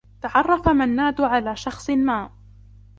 تعرّف 0.21 0.69
منّاد 0.69 1.21
على 1.21 1.55
شخص 1.55 1.89
ما. 1.89 2.29